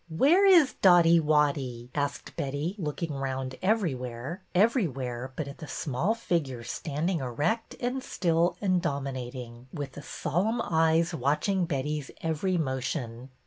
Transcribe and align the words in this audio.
"Where 0.23 0.47
is 0.47 0.73
Dotty 0.81 1.19
Wotty?" 1.21 1.89
asked 1.93 2.35
Betty, 2.35 2.73
look 2.79 3.03
ing 3.03 3.11
round 3.13 3.53
everywhere, 3.61 4.41
everywhere 4.55 5.31
but 5.35 5.47
at 5.47 5.59
the 5.59 5.67
small 5.67 6.15
figure 6.15 6.63
standing 6.63 7.19
erect 7.19 7.75
and 7.79 8.01
still 8.01 8.57
and 8.61 8.81
dominat 8.81 9.35
ing, 9.35 9.67
with 9.71 9.91
the 9.91 10.01
solemn 10.01 10.59
eyes 10.63 11.13
watching 11.13 11.65
Betty's 11.65 12.09
every 12.19 12.57
motion. 12.57 13.29